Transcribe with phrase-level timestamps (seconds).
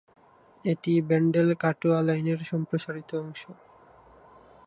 [0.63, 3.41] এটি ব্যান্ডেল-কাটোয়া লাইনের সম্প্রসারিত অংশ।